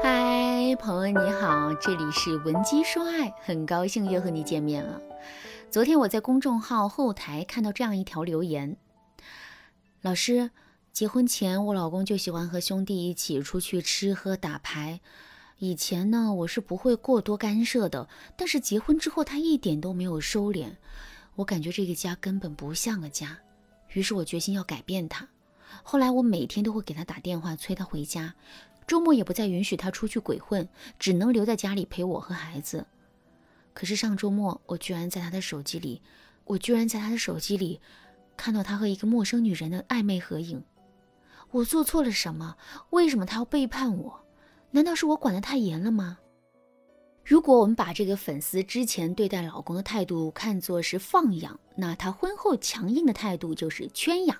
[0.00, 5.00] 嗨，朋友你好，这里是文姬说爱，很高兴又和你见面了。
[5.70, 8.76] 昨天我在公众号后台看到这样一条留言：
[10.00, 10.50] 老师，
[10.92, 15.00] 结婚前我老公就喜欢和兄弟一起出去吃喝打牌，
[15.58, 20.70] 以前呢我是不会过多干涉的，但是结婚之后他一点都没有收敛，
[21.34, 23.38] 我感觉这个家根本不像个家，
[23.92, 25.28] 于是我决心要改变他。
[25.82, 28.34] 后来我每天都会给他打电话催他回家。
[28.86, 30.68] 周末也不再允许他出去鬼混，
[30.98, 32.86] 只能留在家里陪我和孩子。
[33.74, 36.00] 可是上周末，我居然在他的手机里，
[36.44, 37.80] 我居然在他的手机里
[38.36, 40.62] 看到他和一个陌生女人的暧昧合影。
[41.50, 42.56] 我做错了什么？
[42.90, 44.24] 为什么他要背叛我？
[44.70, 46.18] 难道是我管得太严了吗？
[47.24, 54.38] 如果我们把这个粉丝之前对待老公的态度看作是放养，那他婚后强硬的态度就是圈养。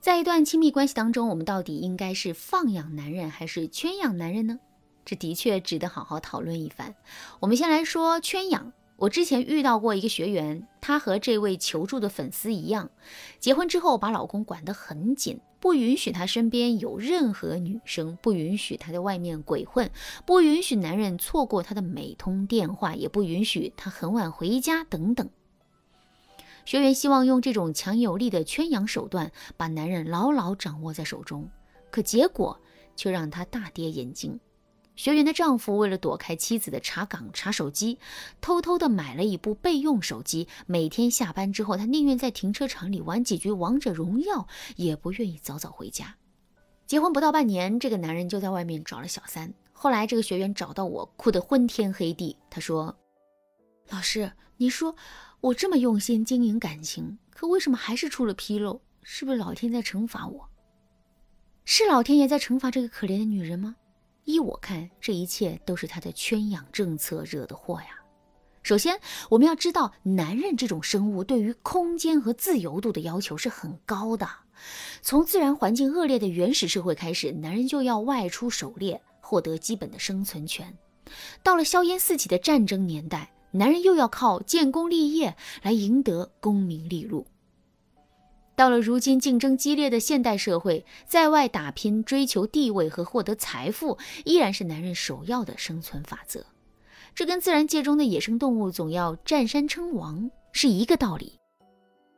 [0.00, 4.60] 在一段亲密关系当中，我们到底应该是放养男人还是圈养男人呢？
[5.04, 6.94] 这的确值得好好讨论一番。
[7.40, 8.72] 我们先来说圈养。
[8.96, 12.90] 我之前遇到过一个学员，她和这位求助的粉丝一样，
[13.38, 19.90] 结婚之后把老公管得很紧，不允许他身边有任何女生，不允许他在外面鬼混，
[20.24, 25.28] 不允许男人错过他的每通电话，也不允许他很晚回家等等。
[26.68, 31.48] 学员希望用这种强有力的圈养手段把男人牢牢掌握在手中，
[31.90, 32.60] 可结果
[32.94, 34.38] 却让他大跌眼镜。
[34.94, 37.98] 学员的丈夫为了躲开妻子的查岗查手机，
[38.42, 40.46] 偷偷的买了一部备用手机。
[40.66, 44.46] 每天下班之后，他宁愿在停车场里玩几局王者荣耀，
[44.76, 46.16] 也不愿意早早回家。
[46.84, 49.50] 结婚不到半年，这个男人就在外面找了小三。
[49.72, 52.36] 后来这个学员找到我，哭得昏天黑地。
[52.50, 52.94] 他说
[53.88, 54.94] ：“老师，你说。”
[55.40, 58.80] 我这么用心经营感情，可为什么还是出了纰漏？
[59.02, 60.48] 是不是老天在惩罚我？
[61.64, 63.76] 是老天爷在惩罚这个可怜的女人吗？
[64.24, 67.88] 依我看，这一切都是他的圈养政策惹的祸呀。
[68.64, 74.28] 首先，我们要知道，男人这种生物对于空间和自由度的要求是很高的。
[75.02, 80.76] 从自然环境恶劣的原始社会开始，男人就要外出狩猎，获得基本的生存权。
[81.44, 83.32] 到了硝烟四起的战争年代。
[83.52, 87.26] 男人又要靠建功立业来赢得功名利禄。
[88.54, 96.44] 到了如今竞争激烈的现代社会，在外打拼、追求地位和获得财富，依然是男人首要的生存法则。
[97.14, 101.38] 这跟自然界中的野生动物总要占山称王是一个道理。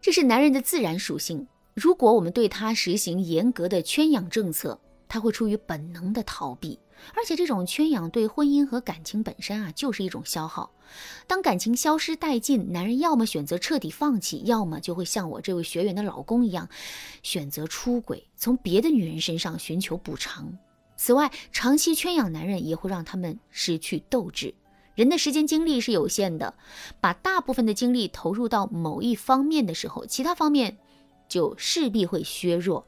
[0.00, 1.46] 这是男人的自然属性。
[1.74, 6.78] 如果我们对他实行严格的圈养政策，他会出于本能的逃避。
[7.14, 10.70] 而且这种圈养对婚姻和感情本身啊，就是一种消耗。
[11.26, 16.68] 当感情消失殆尽，男人要么选择彻底放弃，要么就会像我这位学员的老公一样，
[17.22, 20.56] 选择出轨，从别的女人身上寻求补偿。
[20.94, 24.54] 此外，长期圈养男人也会让他们失去斗志。
[24.94, 26.52] 人的时间精力是有限的，
[27.00, 30.76] 把大部分的精力投入到某一方面的时候，其他方面
[31.26, 32.86] 就势必会削弱。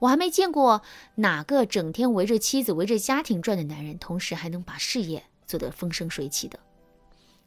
[0.00, 0.82] 我还没见过
[1.16, 6.58] 哪个整天围着妻子、围着家庭转的男人，同时还能把事业做得风生水起的。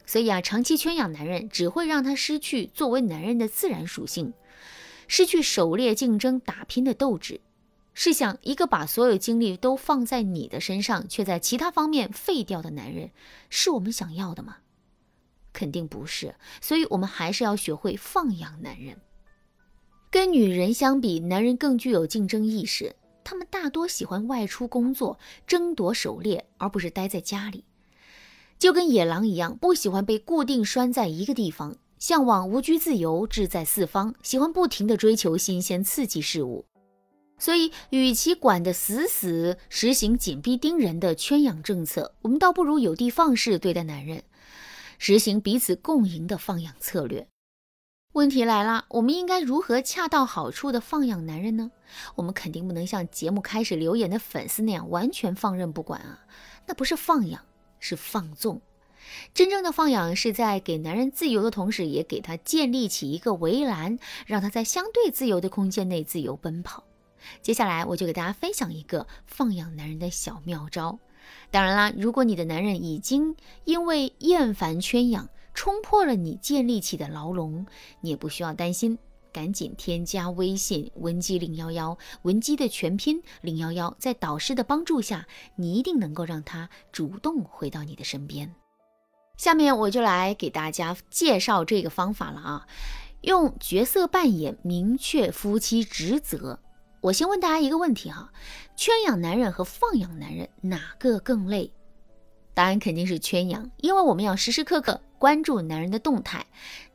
[0.04, 4.34] 所以啊，长期圈养男人只会让他失去作为男人的自然属性，
[5.06, 7.40] 失去狩猎、竞争、打拼的斗志。
[7.94, 13.10] 试想，一个把所有精力都放在你的身上，却在其他方面废掉的男人，
[13.48, 14.56] 是我们想要的吗？
[15.52, 16.34] 肯定不是。
[16.60, 18.98] 所以，我们还是要学会放养男人。
[20.12, 22.94] 跟女人相比，男人更具有竞争意识。
[23.24, 27.64] 他们大多喜欢外出工作，争夺狩猎，而不是待在家里。
[28.58, 36.66] 就跟野狼一样，不喜欢被固定拴在一个地方，向往无拘自由、志在四方，喜欢不停地追求新鲜刺激事物。
[37.38, 44.22] 所以，与其管得死死，实行紧逼盯人的圈养政策，我们倒不如有的放矢对待男人，
[44.98, 47.26] 实行彼此共赢的放养策略。
[48.12, 51.70] 问题来了，我们应该如何恰到好处的放养男人呢？
[52.14, 56.18] 我们肯定不能像节目开始留言的粉丝那样完全放任不管啊，
[56.66, 57.42] 那不是放养，
[57.80, 58.60] 是放纵。
[59.32, 66.84] 真正的放养是在给男人自由的同时，也给他建立起一个围栏，让他在相对自由的空间内自由奔跑。
[67.40, 70.98] 接下来我就给大家分享一个放养男人的小妙招。
[71.50, 77.66] 当然啦，如果你的男人已经因为厌烦圈养，冲破了你建立起的牢笼，
[78.00, 78.98] 你也不需要担心，
[79.32, 85.26] 赶紧添加微信文姬零幺幺，文姬的全拼零幺幺，在导师的帮助下，
[85.56, 88.54] 你一定能够让他主动回到你的身边。
[89.36, 92.66] 下面我就来给大家介绍这个方法了啊，
[93.22, 96.58] 用角色扮演明确夫妻职责。
[97.00, 98.30] 我先问大家一个问题哈：
[98.76, 101.72] 圈养男人和放养男人哪个更累？
[102.54, 106.46] 答案肯定是圈养，因为我们要时时刻刻关注男人的动态，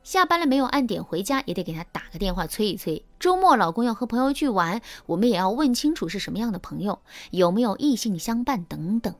[0.03, 3.03] 下班了没有按点回家，也得给他打个电话催一催。
[3.19, 6.99] 周末老公要和朋友去玩，我们也要问清楚是什么样的朋友，
[7.31, 9.15] 有没有异性相伴等等。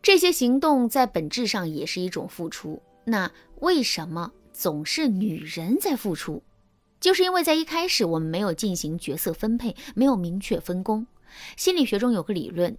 [0.00, 2.80] 这些行动在本质上也是一种付出。
[3.04, 6.42] 那为什么总是女人在付出？
[7.00, 11.06] 就是因为在一开始我们没有进行角色分配，没有明确分工。
[11.56, 12.76] 心理学中有个理论。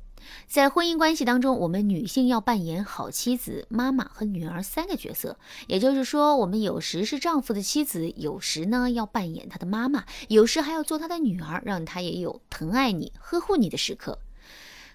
[0.48, 5.38] 在婚姻关系当中，我们女性要扮演好妻子、妈妈和女儿三个角色。
[5.68, 14.20] 也就是说，我们有时是丈夫的妻子，有时呢要扮演他的妈妈，有时还要做他的女儿，让他也有疼爱你、呵护你的时刻。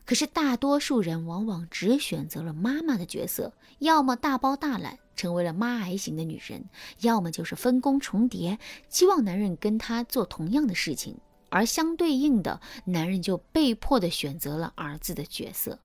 [0.07, 6.67] 可是大多数人往往只选择了妈妈的角色，要么大包大揽，成为了妈癌型的女人，
[7.01, 8.59] 要么就是分工重叠，
[8.91, 11.17] 期望男人跟她做同样的事情。
[11.55, 15.79] 而相对应的，男人就被迫的选择了儿子的角色。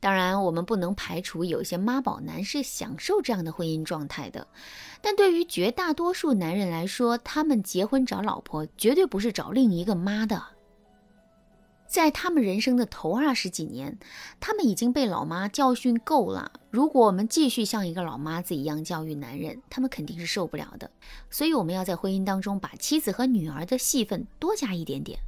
[0.00, 4.46] 当然，我们不能排除有些妈宝男是享受这样的婚姻状态的，
[5.02, 10.40] 但对于绝大多数男人来说，他们结婚找老婆绝对不是找另一个妈的。
[11.88, 13.98] 在他们人生的头二十几年，
[14.38, 16.52] 他们已经被老妈教训够了。
[16.70, 20.90] 如果我们继续像一个老妈子一样教育男人，他们肯定是受不了的。
[21.30, 25.18] 所以，我们要在婚姻当中把妻子和女儿的戏份多加一点点。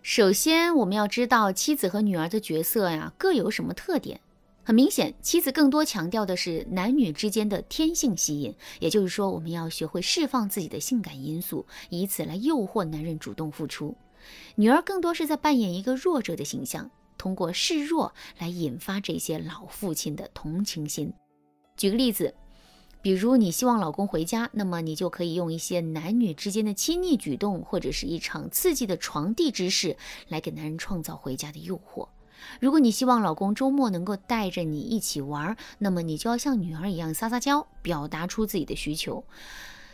[0.00, 4.20] 首先，我们要知道妻子和女儿的角色呀各有什么特点。
[4.64, 13.94] 很明显，妻子更多强调的是男女之间的天性吸引，也就是说，我们要学会释放自己的性感因素，以此来诱惑男人主动付出。
[14.56, 21.12] 女儿更多是在扮演一个弱者的形象，通过示弱来引发这些老父亲的同情心。
[21.76, 22.34] 举个例子，
[23.00, 29.96] 比如你希望老公回家，那么你就可以用一些男女之间的亲昵举动，或者是一场刺激的床地之事，
[30.28, 32.06] 来给男人创造回家的诱惑。
[32.60, 39.24] 如果你希望老公周末能够带着你一起玩，那么你就要像女儿一样撒撒娇，表达出自己的需求。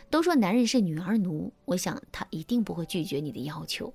[0.09, 3.93] 都说男人是女儿奴，我想他一定不会拒绝你的要求。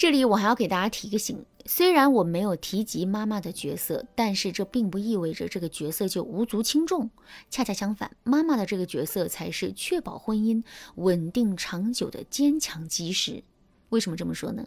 [0.00, 7.10] 这里我还要给大家提个醒，虽然我没有提及妈妈的角色，但是这并不意味着这个角色就无足轻重。
[7.50, 10.64] 恰恰相反，妈妈的这个角色才是确保婚姻
[10.94, 13.44] 稳定长久的坚强基石。
[13.90, 14.66] 为什么这么说呢？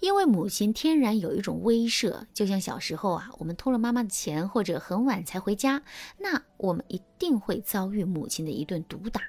[0.00, 5.82] 因为母亲天然有一种威慑，就像小时候啊，我们偷了妈妈的钱或者很晚才回家，
[6.16, 9.20] 那我们一定会遭遇母亲的一顿毒打。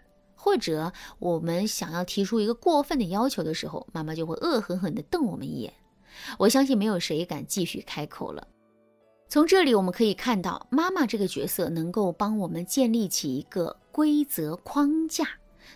[0.44, 5.72] 或者我们想要提出一个过分的要求的时候，妈妈就会恶狠狠地瞪我们一眼。
[6.38, 8.46] 我相信没有谁敢继续开口了。
[9.30, 15.26] 从这里我们可以看到，妈妈这个角色能够帮我们建立起一个规则框架，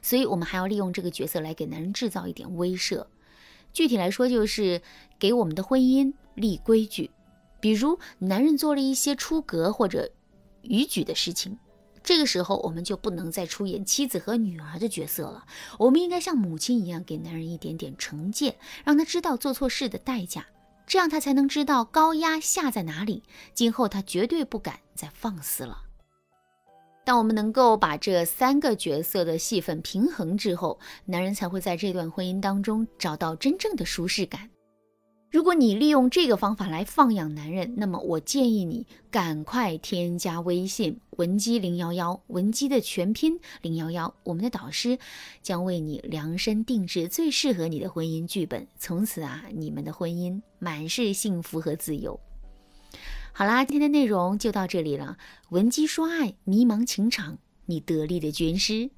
[0.02, 3.06] 所以我们还要利用这个角色来给男人制造一点威慑。
[3.72, 4.82] 具体来说，就是
[5.18, 7.10] 给我们的婚姻立规矩。
[7.62, 10.12] 比如，男人做了一些出格或者
[10.64, 11.58] 逾矩的事情。
[12.08, 15.44] 这个时候，我们就不能再出演妻子和女儿的角色了。
[15.78, 20.46] 我们应该像母亲一样，给男人一点点惩戒，让他知道做错事的代价，
[20.86, 23.24] 这样他才能知道高压下在哪里。
[23.54, 25.82] 今后他绝对不敢再放肆了。
[27.04, 34.50] 当我们能够把这三个角色的戏份平衡之后，男人才会在这段婚姻当中找到真正的舒适感。
[35.30, 44.98] 如果你利用这个方法来放养男人，那么我建议你赶快添加微信文姬零幺幺，文姬的全拼零幺幺，我们的导师
[45.42, 52.18] 将为你量身定制最适合你的婚姻剧本，从此啊，你们的婚姻满是幸福和自由。
[53.34, 55.18] 好啦，今天的内容就到这里了，
[55.50, 58.90] 文姬说爱，迷茫情场，你得力的军师。